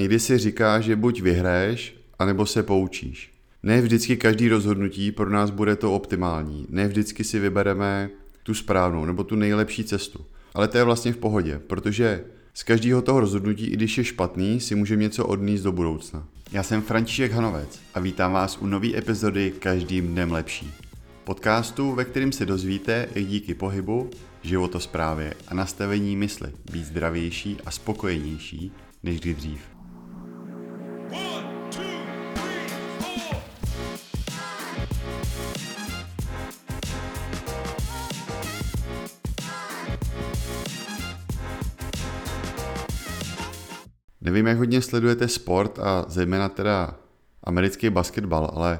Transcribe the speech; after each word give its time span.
Někdy 0.00 0.20
si 0.20 0.38
říká, 0.38 0.80
že 0.80 0.96
buď 0.96 1.22
vyhraješ, 1.22 1.96
anebo 2.18 2.46
se 2.46 2.62
poučíš. 2.62 3.32
Ne 3.62 3.82
vždycky 3.82 4.16
každý 4.16 4.48
rozhodnutí 4.48 5.12
pro 5.12 5.30
nás 5.30 5.50
bude 5.50 5.76
to 5.76 5.94
optimální. 5.94 6.66
Ne 6.70 6.88
vždycky 6.88 7.24
si 7.24 7.38
vybereme 7.38 8.10
tu 8.42 8.54
správnou 8.54 9.04
nebo 9.04 9.24
tu 9.24 9.36
nejlepší 9.36 9.84
cestu. 9.84 10.24
Ale 10.54 10.68
to 10.68 10.78
je 10.78 10.84
vlastně 10.84 11.12
v 11.12 11.16
pohodě, 11.16 11.60
protože 11.66 12.24
z 12.54 12.62
každého 12.62 13.02
toho 13.02 13.20
rozhodnutí, 13.20 13.66
i 13.66 13.76
když 13.76 13.98
je 13.98 14.04
špatný, 14.04 14.60
si 14.60 14.74
můžeme 14.74 15.02
něco 15.02 15.26
odníst 15.26 15.64
do 15.64 15.72
budoucna. 15.72 16.26
Já 16.52 16.62
jsem 16.62 16.82
František 16.82 17.32
Hanovec 17.32 17.80
a 17.94 18.00
vítám 18.00 18.32
vás 18.32 18.58
u 18.58 18.66
nové 18.66 18.98
epizody 18.98 19.52
Každým 19.58 20.06
dnem 20.06 20.32
lepší. 20.32 20.72
Podcastu, 21.24 21.92
ve 21.92 22.04
kterém 22.04 22.32
se 22.32 22.46
dozvíte, 22.46 23.08
jak 23.14 23.26
díky 23.26 23.54
pohybu, 23.54 24.10
životosprávě 24.42 25.34
a 25.48 25.54
nastavení 25.54 26.16
mysli 26.16 26.48
být 26.72 26.84
zdravější 26.84 27.56
a 27.66 27.70
spokojenější 27.70 28.72
než 29.02 29.20
kdy 29.20 29.34
dřív. 29.34 29.79
Nevím, 44.30 44.46
jak 44.46 44.58
hodně 44.58 44.82
sledujete 44.82 45.28
sport 45.28 45.78
a 45.78 46.04
zejména 46.08 46.48
teda 46.48 46.94
americký 47.44 47.90
basketbal, 47.90 48.50
ale 48.54 48.78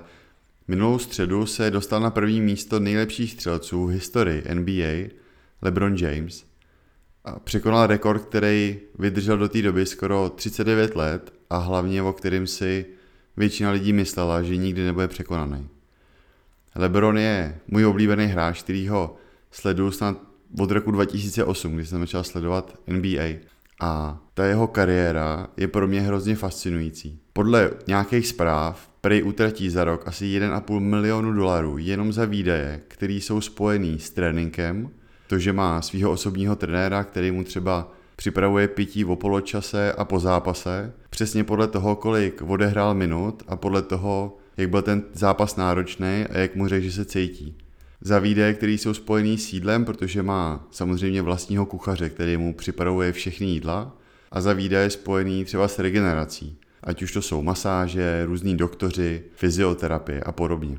minulou 0.68 0.98
středu 0.98 1.46
se 1.46 1.70
dostal 1.70 2.00
na 2.00 2.10
první 2.10 2.40
místo 2.40 2.80
nejlepších 2.80 3.32
střelců 3.32 3.86
v 3.86 3.90
historii 3.90 4.44
NBA 4.54 5.14
LeBron 5.62 5.96
James 5.96 6.44
a 7.24 7.38
překonal 7.38 7.86
rekord, 7.86 8.22
který 8.22 8.78
vydržel 8.98 9.36
do 9.38 9.48
té 9.48 9.62
doby 9.62 9.86
skoro 9.86 10.30
39 10.30 10.96
let 10.96 11.32
a 11.50 11.58
hlavně 11.58 12.02
o 12.02 12.12
kterým 12.12 12.46
si 12.46 12.86
většina 13.36 13.70
lidí 13.70 13.92
myslela, 13.92 14.42
že 14.42 14.56
nikdy 14.56 14.84
nebude 14.84 15.08
překonaný. 15.08 15.68
LeBron 16.74 17.18
je 17.18 17.58
můj 17.68 17.86
oblíbený 17.86 18.26
hráč, 18.26 18.62
který 18.62 18.88
ho 18.88 19.16
sleduju 19.50 19.90
snad 19.90 20.16
od 20.58 20.70
roku 20.70 20.90
2008, 20.90 21.74
kdy 21.74 21.86
jsem 21.86 22.00
začal 22.00 22.24
sledovat 22.24 22.78
NBA. 22.86 23.50
A 23.80 24.18
ta 24.34 24.44
jeho 24.44 24.66
kariéra 24.66 25.46
je 25.56 25.68
pro 25.68 25.86
mě 25.86 26.00
hrozně 26.00 26.36
fascinující. 26.36 27.20
Podle 27.32 27.70
nějakých 27.86 28.26
zpráv 28.26 28.90
Prej 29.00 29.22
utratí 29.22 29.70
za 29.70 29.84
rok 29.84 30.08
asi 30.08 30.24
1,5 30.24 30.80
milionu 30.80 31.32
dolarů 31.32 31.78
jenom 31.78 32.12
za 32.12 32.24
výdaje, 32.24 32.80
které 32.88 33.12
jsou 33.12 33.40
spojený 33.40 33.98
s 33.98 34.10
tréninkem, 34.10 34.90
to, 35.26 35.38
že 35.38 35.52
má 35.52 35.82
svého 35.82 36.10
osobního 36.10 36.56
trenéra, 36.56 37.04
který 37.04 37.30
mu 37.30 37.44
třeba 37.44 37.92
připravuje 38.16 38.68
pití 38.68 39.04
o 39.04 39.16
poločase 39.16 39.92
a 39.92 40.04
po 40.04 40.20
zápase, 40.20 40.92
přesně 41.10 41.44
podle 41.44 41.68
toho, 41.68 41.96
kolik 41.96 42.42
odehrál 42.42 42.94
minut 42.94 43.42
a 43.48 43.56
podle 43.56 43.82
toho, 43.82 44.36
jak 44.56 44.70
byl 44.70 44.82
ten 44.82 45.02
zápas 45.12 45.56
náročný 45.56 46.24
a 46.30 46.38
jak 46.38 46.54
mu 46.54 46.68
řekl, 46.68 46.84
že 46.84 46.92
se 46.92 47.04
cítí. 47.04 47.56
Za 48.00 48.18
výdaje, 48.18 48.54
které 48.54 48.72
jsou 48.72 48.94
spojený 48.94 49.38
s 49.38 49.52
jídlem, 49.52 49.84
protože 49.84 50.22
má 50.22 50.68
samozřejmě 50.70 51.22
vlastního 51.22 51.66
kuchaře, 51.66 52.10
který 52.10 52.36
mu 52.36 52.54
připravuje 52.54 53.12
všechny 53.12 53.46
jídla, 53.46 53.96
a 54.30 54.40
za 54.40 54.52
výdaje 54.52 54.90
spojený 54.90 55.44
třeba 55.44 55.68
s 55.68 55.78
regenerací, 55.78 56.58
ať 56.82 57.02
už 57.02 57.12
to 57.12 57.22
jsou 57.22 57.42
masáže, 57.42 58.24
různí 58.24 58.56
doktoři, 58.56 59.22
fyzioterapie 59.34 60.20
a 60.20 60.32
podobně. 60.32 60.78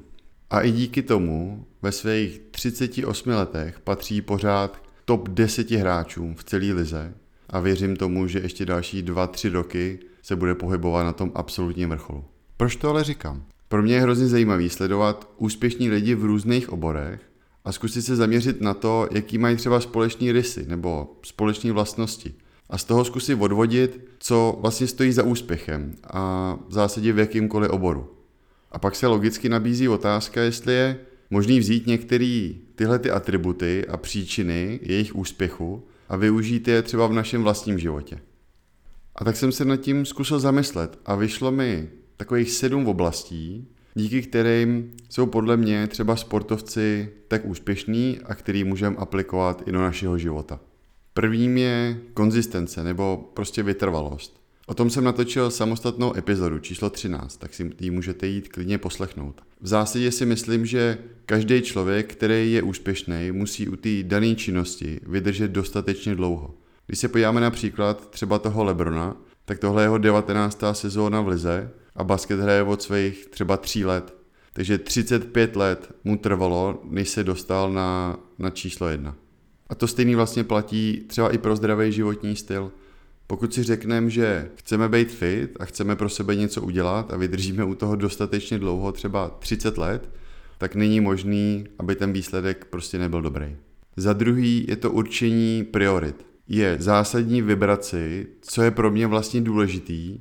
A 0.50 0.62
i 0.62 0.72
díky 0.72 1.02
tomu 1.02 1.66
ve 1.82 1.92
svých 1.92 2.42
38 2.52 3.30
letech 3.30 3.80
patří 3.80 4.22
pořád 4.22 4.84
top 5.06 5.30
10 5.30 5.72
hráčům 5.72 6.36
v 6.36 6.44
celé 6.44 6.74
lize 6.74 7.14
a 7.50 7.60
věřím 7.60 7.96
tomu, 7.96 8.28
že 8.28 8.40
ještě 8.40 8.66
další 8.66 9.04
2-3 9.04 9.52
roky 9.52 10.00
se 10.22 10.36
bude 10.36 10.56
pohybovat 10.56 11.04
na 11.04 11.14
tom 11.14 11.32
absolutním 11.36 11.90
vrcholu. 11.90 12.26
Proč 12.58 12.76
to 12.76 12.90
ale 12.90 13.04
říkám? 13.04 13.46
Pro 13.72 13.84
mě 13.84 13.94
je 13.94 14.02
hrozně 14.02 14.28
zajímavý 14.28 14.70
sledovat 14.70 15.30
úspěšní 15.38 15.90
lidi 15.90 16.16
v 16.16 16.26
různých 16.26 16.70
oborech 16.70 17.22
a 17.66 17.72
zkusit 17.72 18.02
se 18.02 18.16
zaměřit 18.16 18.62
na 18.62 18.74
to, 18.74 19.08
jaký 19.12 19.38
mají 19.38 19.56
třeba 19.56 19.80
společní 19.80 20.32
rysy 20.32 20.66
nebo 20.68 21.20
společní 21.26 21.72
vlastnosti. 21.72 22.34
A 22.70 22.78
z 22.78 22.84
toho 22.84 23.06
zkusit 23.06 23.36
odvodit, 23.36 24.08
co 24.20 24.58
vlastně 24.62 24.88
stojí 24.88 25.12
za 25.12 25.24
úspěchem 25.24 25.96
a 26.04 26.58
v 26.68 26.74
zásadě 26.74 27.14
v 27.14 27.20
jakýmkoliv 27.20 27.72
oboru. 27.72 28.12
A 28.72 28.80
pak 28.80 28.96
se 28.96 29.08
logicky 29.08 29.50
nabízí 29.50 29.88
otázka, 29.88 30.42
jestli 30.42 30.74
je 30.74 31.00
možný 31.30 31.60
vzít 31.60 31.88
některé 31.88 32.50
tyhle 32.76 33.00
ty 33.00 33.12
atributy 33.12 33.86
a 33.88 33.98
příčiny 33.98 34.80
jejich 34.84 35.16
úspěchu 35.16 35.88
a 36.10 36.16
využít 36.16 36.68
je 36.68 36.82
třeba 36.82 37.08
v 37.08 37.14
našem 37.14 37.44
vlastním 37.44 37.80
životě. 37.80 38.20
A 39.16 39.26
tak 39.26 39.36
jsem 39.36 39.52
se 39.52 39.66
nad 39.66 39.78
tím 39.78 40.06
zkusil 40.06 40.40
zamyslet 40.40 41.00
a 41.06 41.16
vyšlo 41.16 41.52
mi 41.52 41.90
takových 42.22 42.52
sedm 42.52 42.88
oblastí, 42.88 43.68
díky 43.96 44.22
kterým 44.22 44.92
jsou 45.10 45.26
podle 45.26 45.58
mě 45.58 45.88
třeba 45.88 46.16
sportovci 46.16 47.10
tak 47.28 47.46
úspěšní 47.46 48.20
a 48.26 48.36
který 48.36 48.64
můžeme 48.64 48.96
aplikovat 48.96 49.64
i 49.66 49.72
do 49.72 49.82
našeho 49.82 50.18
života. 50.18 50.60
Prvním 51.14 51.58
je 51.58 51.98
konzistence 52.14 52.84
nebo 52.84 53.32
prostě 53.34 53.64
vytrvalost. 53.64 54.42
O 54.68 54.74
tom 54.74 54.90
jsem 54.90 55.04
natočil 55.04 55.52
samostatnou 55.52 56.18
epizodu 56.18 56.60
číslo 56.60 56.90
13, 56.90 57.38
tak 57.38 57.54
si 57.54 57.72
ji 57.80 57.92
můžete 57.92 58.28
jít 58.28 58.48
klidně 58.48 58.78
poslechnout. 58.78 59.42
V 59.62 59.68
zásadě 59.68 60.12
si 60.12 60.26
myslím, 60.26 60.66
že 60.66 60.98
každý 61.26 61.62
člověk, 61.62 62.12
který 62.12 62.54
je 62.54 62.62
úspěšný, 62.62 63.32
musí 63.32 63.68
u 63.68 63.76
té 63.76 64.04
dané 64.04 64.36
činnosti 64.36 65.00
vydržet 65.08 65.52
dostatečně 65.52 66.16
dlouho. 66.16 66.54
Když 66.88 67.00
se 67.00 67.08
podíváme 67.08 67.42
na 67.42 67.52
příklad 67.52 68.10
třeba 68.10 68.40
toho 68.40 68.64
Lebrona, 68.64 69.18
tak 69.46 69.60
tohle 69.60 69.82
je 69.82 69.86
jeho 69.86 69.98
19. 69.98 70.64
sezóna 70.72 71.22
v 71.22 71.28
Lize 71.28 71.72
a 71.96 72.04
basket 72.04 72.40
hraje 72.40 72.64
od 72.64 72.82
svých 72.82 73.28
třeba 73.28 73.58
3 73.58 73.86
let. 73.86 74.16
Takže 74.54 74.78
35 74.78 75.56
let 75.56 75.92
mu 76.04 76.18
trvalo, 76.18 76.82
než 76.84 77.10
se 77.10 77.24
dostal 77.24 77.74
na, 77.74 78.20
na 78.40 78.50
číslo 78.50 78.88
1. 78.88 79.16
A 79.70 79.76
to 79.76 79.88
stejný 79.88 80.16
vlastně 80.16 80.44
platí 80.44 81.06
třeba 81.08 81.30
i 81.34 81.38
pro 81.38 81.56
zdravý 81.56 81.92
životní 81.92 82.36
styl. 82.36 82.72
Pokud 83.28 83.54
si 83.54 83.64
řekneme, 83.64 84.10
že 84.10 84.50
chceme 84.56 84.90
být 84.90 85.12
fit 85.12 85.58
a 85.60 85.66
chceme 85.66 85.96
pro 85.96 86.10
sebe 86.10 86.36
něco 86.36 86.62
udělat 86.62 87.14
a 87.14 87.18
vydržíme 87.18 87.64
u 87.64 87.76
toho 87.76 87.96
dostatečně 87.96 88.60
dlouho, 88.60 88.92
třeba 88.92 89.30
30 89.30 89.78
let, 89.78 90.10
tak 90.58 90.76
není 90.76 91.00
možný, 91.00 91.66
aby 91.80 91.96
ten 91.96 92.14
výsledek 92.14 92.66
prostě 92.70 92.98
nebyl 92.98 93.22
dobrý. 93.22 93.56
Za 93.98 94.14
druhý 94.14 94.66
je 94.68 94.76
to 94.76 94.92
určení 94.92 95.64
priorit. 95.64 96.26
Je 96.48 96.76
zásadní 96.80 97.42
vybrat 97.42 97.86
si, 97.86 98.28
co 98.42 98.62
je 98.62 98.72
pro 98.72 98.92
mě 98.92 99.08
vlastně 99.08 99.42
důležitý 99.42 100.20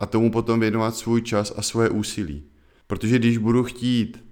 a 0.00 0.06
tomu 0.06 0.30
potom 0.30 0.60
věnovat 0.60 0.96
svůj 0.96 1.22
čas 1.22 1.52
a 1.56 1.62
svoje 1.62 1.88
úsilí. 1.88 2.42
Protože 2.86 3.18
když 3.18 3.38
budu 3.38 3.64
chtít 3.64 4.24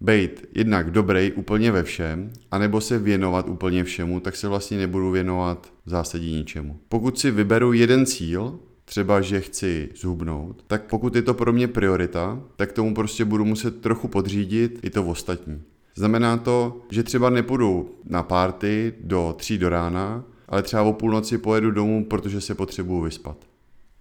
být 0.00 0.46
jednak 0.54 0.90
dobrý 0.90 1.32
úplně 1.32 1.72
ve 1.72 1.82
všem, 1.82 2.32
anebo 2.50 2.80
se 2.80 2.98
věnovat 2.98 3.48
úplně 3.48 3.84
všemu, 3.84 4.20
tak 4.20 4.36
se 4.36 4.48
vlastně 4.48 4.78
nebudu 4.78 5.10
věnovat 5.10 5.72
v 5.86 5.90
zásadě 5.90 6.30
ničemu. 6.30 6.80
Pokud 6.88 7.18
si 7.18 7.30
vyberu 7.30 7.72
jeden 7.72 8.06
cíl, 8.06 8.58
třeba 8.84 9.20
že 9.20 9.40
chci 9.40 9.88
zhubnout, 9.96 10.64
tak 10.66 10.82
pokud 10.82 11.16
je 11.16 11.22
to 11.22 11.34
pro 11.34 11.52
mě 11.52 11.68
priorita, 11.68 12.42
tak 12.56 12.72
tomu 12.72 12.94
prostě 12.94 13.24
budu 13.24 13.44
muset 13.44 13.80
trochu 13.80 14.08
podřídit 14.08 14.80
i 14.82 14.90
to 14.90 15.04
ostatní. 15.04 15.62
Znamená 15.94 16.36
to, 16.36 16.80
že 16.90 17.02
třeba 17.02 17.30
nepůjdu 17.30 17.94
na 18.04 18.22
párty 18.22 18.94
do 19.00 19.34
tří 19.38 19.58
do 19.58 19.68
rána, 19.68 20.24
ale 20.48 20.62
třeba 20.62 20.82
o 20.82 20.92
půlnoci 20.92 21.38
pojedu 21.38 21.70
domů, 21.70 22.04
protože 22.04 22.40
se 22.40 22.54
potřebuju 22.54 23.02
vyspat. 23.02 23.49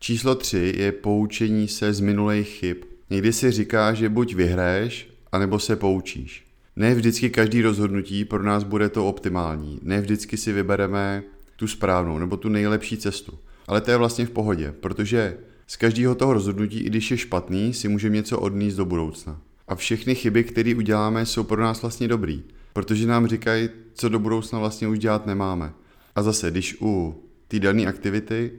Číslo 0.02 0.36
3 0.36 0.74
je 0.78 0.92
poučení 0.92 1.68
se 1.68 1.94
z 1.94 2.00
minulých 2.00 2.48
chyb. 2.48 2.78
Někdy 3.10 3.34
si 3.34 3.52
říká, 3.52 3.94
že 3.94 4.10
buď 4.10 4.36
vyhraješ, 4.36 5.10
anebo 5.32 5.60
se 5.60 5.76
poučíš. 5.76 6.46
Ne 6.76 6.96
vždycky 6.96 7.30
každý 7.30 7.62
rozhodnutí 7.62 8.26
pro 8.26 8.44
nás 8.44 8.64
bude 8.64 8.90
to 8.90 9.08
optimální. 9.08 9.80
Ne 9.84 10.02
vždycky 10.02 10.38
si 10.38 10.54
vybereme 10.54 11.24
tu 11.56 11.68
správnou 11.68 12.18
nebo 12.18 12.38
tu 12.38 12.50
nejlepší 12.50 12.98
cestu. 12.98 13.40
Ale 13.68 13.82
to 13.82 13.92
je 13.92 13.98
vlastně 13.98 14.26
v 14.26 14.30
pohodě, 14.30 14.74
protože 14.80 15.38
z 15.68 15.76
každého 15.76 16.16
toho 16.16 16.34
rozhodnutí, 16.34 16.80
i 16.80 16.90
když 16.90 17.12
je 17.12 17.18
špatný, 17.18 17.74
si 17.74 17.88
můžeme 17.88 18.16
něco 18.16 18.40
odníst 18.40 18.78
do 18.78 18.86
budoucna. 18.86 19.42
A 19.68 19.76
všechny 19.76 20.16
chyby, 20.16 20.44
které 20.44 20.76
uděláme, 20.76 21.26
jsou 21.26 21.44
pro 21.44 21.62
nás 21.62 21.82
vlastně 21.82 22.08
dobrý, 22.08 22.44
protože 22.74 23.08
nám 23.08 23.28
říkají, 23.28 23.70
co 23.94 24.10
do 24.10 24.20
budoucna 24.20 24.60
vlastně 24.60 24.88
už 24.88 25.00
dělat 25.00 25.26
nemáme. 25.26 25.74
A 26.16 26.24
zase, 26.24 26.52
když 26.52 26.78
u 26.82 27.24
té 27.48 27.60
dané 27.60 27.86
aktivity 27.86 28.52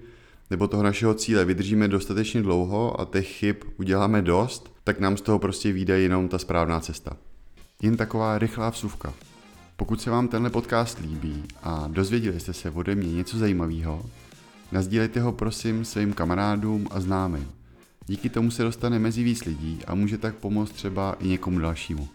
nebo 0.51 0.69
toho 0.69 0.83
našeho 0.83 1.15
cíle 1.15 1.45
vydržíme 1.45 1.89
dostatečně 1.89 2.43
dlouho 2.43 3.01
a 3.01 3.05
těch 3.05 3.29
chyb 3.29 3.57
uděláme 3.77 4.23
dost, 4.23 4.73
tak 4.85 5.01
nám 5.01 5.17
z 5.17 5.21
toho 5.21 5.39
prostě 5.39 5.73
vyjde 5.73 6.01
jenom 6.01 6.29
ta 6.29 6.39
správná 6.39 6.81
cesta. 6.81 7.17
Jen 7.83 7.97
taková 7.97 8.39
rychlá 8.39 8.71
vsuvka. 8.71 9.15
Pokud 9.77 10.01
se 10.03 10.11
vám 10.11 10.29
tenhle 10.29 10.51
podcast 10.51 10.99
líbí 10.99 11.45
a 11.63 11.89
dozvěděli 11.89 12.41
jste 12.41 12.53
se 12.53 12.71
ode 12.71 12.95
mě 12.95 13.13
něco 13.13 13.39
zajímavého, 13.39 14.03
nazdílejte 14.73 15.21
ho 15.21 15.33
prosím 15.33 15.85
svým 15.85 16.13
kamarádům 16.13 16.89
a 16.91 17.01
známým. 17.01 17.49
Díky 18.07 18.29
tomu 18.29 18.51
se 18.51 18.63
dostane 18.63 18.99
mezi 18.99 19.23
víc 19.23 19.45
lidí 19.45 19.79
a 19.87 19.95
může 19.95 20.19
tak 20.19 20.35
pomoct 20.35 20.73
třeba 20.73 21.17
i 21.21 21.29
někomu 21.29 21.59
dalšímu. 21.59 22.09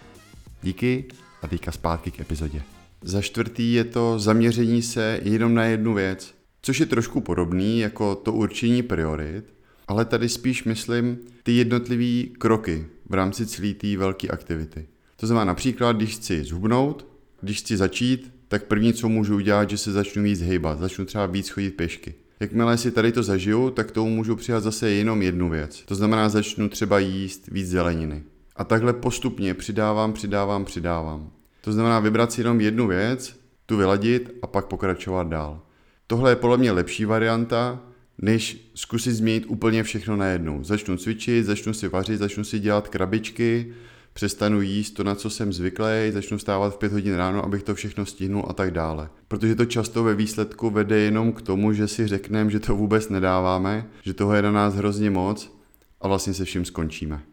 Díky 0.64 1.06
a 1.42 1.48
teďka 1.48 1.72
zpátky 1.72 2.12
k 2.12 2.20
epizodě. 2.20 2.62
Za 3.02 3.22
čtvrtý 3.22 3.74
je 3.74 3.84
to 3.84 4.20
zaměření 4.20 4.82
se 4.82 5.20
jenom 5.24 5.54
na 5.54 5.64
jednu 5.64 5.94
věc, 5.94 6.35
což 6.66 6.80
je 6.80 6.86
trošku 6.86 7.22
podobný 7.22 7.80
jako 7.80 8.16
to 8.16 8.34
určení 8.34 8.84
priorit, 8.84 9.54
ale 9.88 10.06
tady 10.06 10.30
spíš 10.30 10.64
myslím 10.64 11.18
ty 11.44 11.52
jednotlivé 11.52 12.30
kroky 12.38 12.86
v 13.10 13.14
rámci 13.14 13.46
celé 13.46 13.74
té 13.74 13.98
velké 13.98 14.28
aktivity. 14.28 14.86
To 15.16 15.28
znamená 15.28 15.46
například, 15.46 15.96
když 15.96 16.16
chci 16.16 16.44
zhubnout, 16.44 17.08
když 17.42 17.60
chci 17.60 17.78
začít, 17.78 18.34
tak 18.48 18.64
první, 18.64 18.94
co 18.94 19.10
můžu 19.10 19.36
udělat, 19.36 19.70
že 19.70 19.78
se 19.78 19.92
začnu 19.92 20.24
víc 20.24 20.42
hejbat, 20.42 20.80
začnu 20.80 21.06
třeba 21.06 21.26
víc 21.26 21.50
chodit 21.50 21.72
pěšky. 21.72 22.14
Jakmile 22.40 22.78
si 22.78 22.92
tady 22.92 23.12
to 23.12 23.24
zažiju, 23.24 23.70
tak 23.70 23.92
tomu 23.92 24.10
můžu 24.10 24.36
přidat 24.36 24.64
zase 24.64 24.90
jenom 24.90 25.22
jednu 25.22 25.50
věc. 25.50 25.84
To 25.86 25.96
znamená, 25.96 26.30
začnu 26.30 26.70
třeba 26.70 27.00
jíst 27.00 27.48
víc 27.48 27.70
zeleniny. 27.70 28.24
A 28.56 28.64
takhle 28.64 28.94
postupně 28.94 29.54
přidávám, 29.54 30.14
přidávám, 30.14 30.66
přidávám. 30.66 31.30
To 31.62 31.74
znamená 31.74 32.00
vybrat 32.00 32.32
si 32.32 32.42
jenom 32.42 32.62
jednu 32.62 32.88
věc, 32.88 33.40
tu 33.66 33.78
vyladit 33.78 34.32
a 34.42 34.48
pak 34.48 34.66
pokračovat 34.66 35.28
dál. 35.28 35.62
Tohle 36.08 36.32
je 36.32 36.36
podle 36.36 36.58
mě 36.58 36.72
lepší 36.72 37.06
varianta, 37.06 37.84
než 38.22 38.72
zkusit 38.76 39.14
změnit 39.14 39.46
úplně 39.48 39.84
všechno 39.84 40.16
najednou. 40.16 40.64
Začnu 40.64 40.98
cvičit, 40.98 41.46
začnu 41.46 41.74
si 41.74 41.88
vařit, 41.88 42.18
začnu 42.18 42.44
si 42.44 42.60
dělat 42.60 42.88
krabičky, 42.88 43.74
přestanu 44.14 44.62
jíst 44.62 44.92
to, 44.92 45.04
na 45.04 45.16
co 45.16 45.30
jsem 45.30 45.54
zvyklý, 45.54 46.12
začnu 46.12 46.38
vstávat 46.38 46.74
v 46.74 46.78
pět 46.78 46.92
hodin 46.92 47.16
ráno, 47.16 47.46
abych 47.46 47.64
to 47.64 47.76
všechno 47.76 48.06
stihnul 48.06 48.46
a 48.48 48.54
tak 48.54 48.72
dále. 48.72 49.10
Protože 49.28 49.56
to 49.56 49.66
často 49.66 50.04
ve 50.04 50.16
výsledku 50.16 50.70
vede 50.70 51.00
jenom 51.00 51.34
k 51.34 51.42
tomu, 51.42 51.74
že 51.74 51.88
si 51.88 52.08
řekneme, 52.08 52.52
že 52.52 52.60
to 52.60 52.76
vůbec 52.76 53.10
nedáváme, 53.10 53.90
že 54.02 54.14
toho 54.14 54.34
je 54.34 54.42
na 54.42 54.52
nás 54.52 54.76
hrozně 54.76 55.10
moc 55.10 55.58
a 56.02 56.08
vlastně 56.08 56.34
se 56.34 56.46
vším 56.46 56.66
skončíme. 56.66 57.24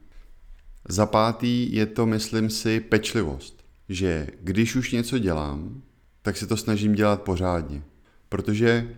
Za 0.89 1.07
pátý 1.07 1.75
je 1.75 1.87
to, 1.87 2.07
myslím 2.07 2.51
si, 2.51 2.81
pečlivost. 2.81 3.65
Že 3.89 4.27
když 4.41 4.77
už 4.77 4.93
něco 4.93 5.19
dělám, 5.19 5.83
tak 6.23 6.37
se 6.37 6.47
to 6.47 6.57
snažím 6.57 6.95
dělat 6.95 7.23
pořádně. 7.23 7.83
Protože 8.32 8.88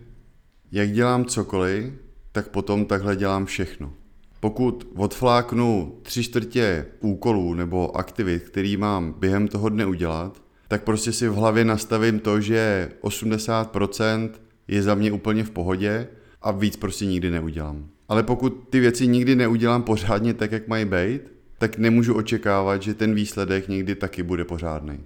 jak 0.72 0.92
dělám 0.92 1.24
cokoliv, 1.24 1.92
tak 2.32 2.48
potom 2.48 2.84
takhle 2.84 3.16
dělám 3.16 3.46
všechno. 3.46 3.92
Pokud 4.40 4.92
odfláknu 4.96 5.98
tři 6.02 6.22
čtvrtě 6.22 6.86
úkolů 7.00 7.54
nebo 7.54 7.96
aktivit, 7.96 8.42
který 8.42 8.76
mám 8.76 9.14
během 9.18 9.48
toho 9.48 9.68
dne 9.68 9.86
udělat, 9.86 10.42
tak 10.68 10.82
prostě 10.82 11.12
si 11.12 11.28
v 11.28 11.34
hlavě 11.34 11.64
nastavím 11.64 12.20
to, 12.20 12.40
že 12.40 12.90
80% 13.02 14.30
je 14.68 14.82
za 14.82 14.94
mě 14.94 15.12
úplně 15.12 15.44
v 15.44 15.50
pohodě 15.50 16.08
a 16.42 16.50
víc 16.50 16.76
prostě 16.76 17.06
nikdy 17.06 17.30
neudělám. 17.30 17.88
Ale 18.08 18.22
pokud 18.22 18.66
ty 18.70 18.80
věci 18.80 19.06
nikdy 19.06 19.36
neudělám 19.36 19.82
pořádně 19.82 20.34
tak, 20.34 20.52
jak 20.52 20.68
mají 20.68 20.84
být, 20.84 21.20
tak 21.58 21.78
nemůžu 21.78 22.14
očekávat, 22.14 22.82
že 22.82 22.94
ten 22.94 23.14
výsledek 23.14 23.68
někdy 23.68 23.94
taky 23.94 24.22
bude 24.22 24.44
pořádný. 24.44 25.00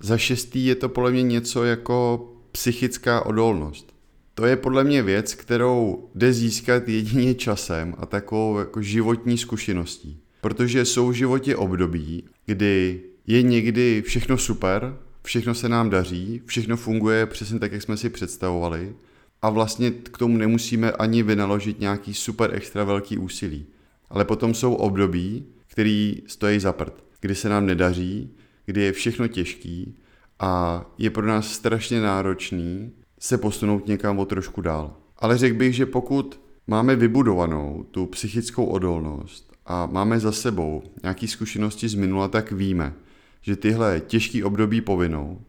Za 0.00 0.18
šestý 0.18 0.66
je 0.66 0.74
to 0.74 0.88
podle 0.88 1.10
mě 1.10 1.22
něco 1.22 1.64
jako 1.64 2.26
psychická 2.52 3.26
odolnost. 3.26 3.94
To 4.34 4.46
je 4.46 4.56
podle 4.56 4.84
mě 4.84 5.02
věc, 5.02 5.34
kterou 5.34 6.08
jde 6.14 6.32
získat 6.32 6.88
jedině 6.88 7.34
časem 7.34 7.94
a 7.98 8.06
takovou 8.06 8.58
jako 8.58 8.82
životní 8.82 9.38
zkušeností. 9.38 10.20
Protože 10.40 10.84
jsou 10.84 11.08
v 11.08 11.12
životě 11.12 11.56
období, 11.56 12.24
kdy 12.46 13.00
je 13.26 13.42
někdy 13.42 14.02
všechno 14.06 14.38
super, 14.38 14.96
všechno 15.22 15.54
se 15.54 15.68
nám 15.68 15.90
daří, 15.90 16.42
všechno 16.46 16.76
funguje 16.76 17.26
přesně 17.26 17.58
tak, 17.58 17.72
jak 17.72 17.82
jsme 17.82 17.96
si 17.96 18.10
představovali 18.10 18.94
a 19.42 19.50
vlastně 19.50 19.90
k 19.90 20.18
tomu 20.18 20.36
nemusíme 20.36 20.92
ani 20.92 21.22
vynaložit 21.22 21.80
nějaký 21.80 22.14
super 22.14 22.50
extra 22.54 22.84
velký 22.84 23.18
úsilí. 23.18 23.66
Ale 24.10 24.24
potom 24.24 24.54
jsou 24.54 24.74
období, 24.74 25.44
který 25.66 26.22
stojí 26.26 26.60
za 26.60 26.72
prd, 26.72 27.04
kdy 27.20 27.34
se 27.34 27.48
nám 27.48 27.66
nedaří, 27.66 28.30
kdy 28.66 28.82
je 28.82 28.92
všechno 28.92 29.28
těžký 29.28 29.96
a 30.40 30.84
je 30.98 31.10
pro 31.10 31.26
nás 31.26 31.52
strašně 31.52 32.00
náročný 32.00 32.92
se 33.18 33.38
posunout 33.38 33.86
někam 33.86 34.18
o 34.18 34.24
trošku 34.24 34.60
dál. 34.60 34.96
Ale 35.18 35.38
řekl 35.38 35.56
bych, 35.56 35.74
že 35.74 35.86
pokud 35.86 36.40
máme 36.66 36.96
vybudovanou 36.96 37.86
tu 37.90 38.06
psychickou 38.06 38.64
odolnost 38.64 39.52
a 39.66 39.86
máme 39.86 40.20
za 40.20 40.32
sebou 40.32 40.82
nějaké 41.02 41.28
zkušenosti 41.28 41.88
z 41.88 41.94
minula, 41.94 42.28
tak 42.28 42.52
víme, 42.52 42.92
že 43.40 43.56
tyhle 43.56 44.00
těžké 44.00 44.44
období 44.44 44.80
povinou, 44.80 45.40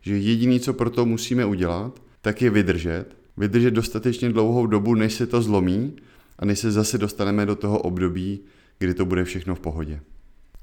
že 0.00 0.18
jediné, 0.18 0.60
co 0.60 0.72
pro 0.72 0.90
to 0.90 1.06
musíme 1.06 1.44
udělat, 1.44 2.02
tak 2.20 2.42
je 2.42 2.50
vydržet, 2.50 3.06
vydržet 3.36 3.70
dostatečně 3.70 4.28
dlouhou 4.32 4.66
dobu, 4.66 4.94
než 4.94 5.14
se 5.14 5.26
to 5.26 5.42
zlomí 5.42 5.96
a 6.38 6.44
než 6.44 6.58
se 6.58 6.72
zase 6.72 6.98
dostaneme 6.98 7.46
do 7.46 7.56
toho 7.56 7.78
období, 7.78 8.40
kdy 8.78 8.94
to 8.94 9.04
bude 9.04 9.24
všechno 9.24 9.54
v 9.54 9.60
pohodě. 9.60 10.00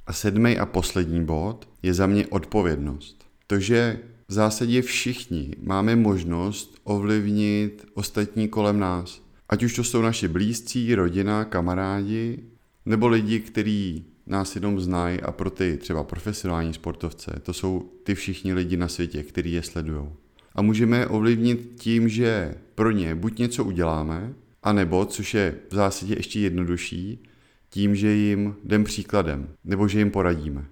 A 0.08 0.14
sedmý 0.14 0.58
a 0.58 0.66
poslední 0.66 1.26
bod 1.26 1.68
je 1.84 1.94
za 1.94 2.08
mě 2.08 2.28
odpovědnost. 2.28 3.33
To, 3.54 3.60
že 3.60 4.00
v 4.28 4.34
zásadě 4.34 4.82
všichni 4.82 5.56
máme 5.62 5.96
možnost 5.96 6.82
ovlivnit 6.84 7.86
ostatní 7.94 8.48
kolem 8.48 8.80
nás. 8.80 9.22
Ať 9.50 9.64
už 9.64 9.76
to 9.76 9.84
jsou 9.84 10.02
naši 10.02 10.28
blízcí, 10.28 10.96
rodina, 10.96 11.46
kamarádi, 11.46 12.40
nebo 12.86 13.08
lidi, 13.08 13.40
kteří 13.40 14.06
nás 14.28 14.56
jenom 14.56 14.80
znají 14.80 15.22
a 15.22 15.32
pro 15.32 15.50
ty 15.50 15.78
třeba 15.78 16.04
profesionální 16.04 16.74
sportovce, 16.74 17.40
to 17.44 17.54
jsou 17.54 17.92
ty 18.04 18.16
všichni 18.16 18.54
lidi 18.54 18.78
na 18.78 18.88
světě, 18.88 19.24
kteří 19.24 19.52
je 19.52 19.64
sledují. 19.64 20.08
A 20.56 20.62
můžeme 20.62 20.98
je 20.98 21.08
ovlivnit 21.08 21.72
tím, 21.76 22.10
že 22.10 22.56
pro 22.76 22.92
ně 22.92 23.16
buď 23.16 23.40
něco 23.40 23.66
uděláme, 23.66 24.34
anebo, 24.64 25.06
což 25.06 25.34
je 25.34 25.56
v 25.70 25.76
zásadě 25.76 26.14
ještě 26.14 26.40
jednodušší, 26.40 27.24
tím, 27.70 27.96
že 27.96 28.12
jim 28.12 28.56
jdem 28.64 28.84
příkladem, 28.84 29.48
nebo 29.64 29.88
že 29.88 30.00
jim 30.00 30.12
poradíme. 30.12 30.66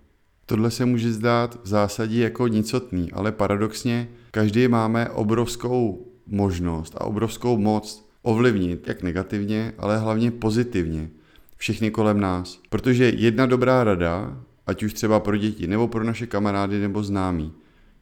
Tohle 0.52 0.72
se 0.72 0.86
může 0.86 1.14
zdát 1.14 1.60
v 1.64 1.68
zásadě 1.68 2.24
jako 2.24 2.48
nicotný, 2.48 3.12
ale 3.12 3.32
paradoxně 3.32 4.10
každý 4.32 4.68
máme 4.68 5.10
obrovskou 5.10 6.08
možnost 6.28 6.96
a 6.98 7.04
obrovskou 7.04 7.58
moc 7.58 8.10
ovlivnit, 8.22 8.88
jak 8.88 9.04
negativně, 9.04 9.74
ale 9.78 9.98
hlavně 9.98 10.32
pozitivně, 10.32 11.10
všechny 11.58 11.92
kolem 11.92 12.20
nás. 12.20 12.62
Protože 12.70 13.10
jedna 13.10 13.46
dobrá 13.46 13.84
rada, 13.84 14.44
ať 14.68 14.84
už 14.84 14.94
třeba 14.94 15.20
pro 15.20 15.38
děti, 15.38 15.68
nebo 15.68 15.88
pro 15.88 16.04
naše 16.04 16.28
kamarády, 16.28 16.80
nebo 16.80 17.04
známí, 17.04 17.54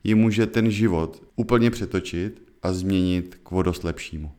ji 0.04 0.16
může 0.16 0.46
ten 0.46 0.72
život 0.72 1.24
úplně 1.36 1.72
přetočit 1.72 2.44
a 2.64 2.74
změnit 2.74 3.40
k 3.44 3.52
vodost 3.52 3.84
lepšímu. 3.84 4.32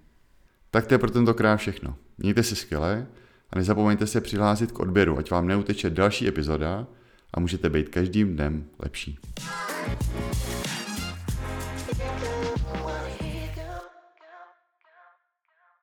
Tak 0.70 0.86
to 0.86 0.94
je 0.94 0.98
pro 0.98 1.10
tentokrát 1.10 1.56
všechno. 1.56 1.96
Mějte 2.18 2.42
se 2.42 2.56
skvěle 2.56 3.06
a 3.50 3.58
nezapomeňte 3.58 4.06
se 4.06 4.20
přihlásit 4.20 4.72
k 4.72 4.80
odběru, 4.80 5.18
ať 5.18 5.30
vám 5.30 5.46
neuteče 5.46 5.90
další 5.90 6.28
epizoda 6.28 6.86
a 7.34 7.40
můžete 7.40 7.70
být 7.70 7.88
každým 7.88 8.34
dnem 8.34 8.64
lepší. 8.78 9.18